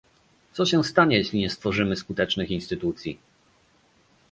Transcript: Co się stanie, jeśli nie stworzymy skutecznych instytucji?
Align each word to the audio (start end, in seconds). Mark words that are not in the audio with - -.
Co 0.51 0.65
się 0.65 0.83
stanie, 0.83 1.17
jeśli 1.17 1.39
nie 1.39 1.49
stworzymy 1.49 1.95
skutecznych 1.95 2.51
instytucji? 2.51 3.19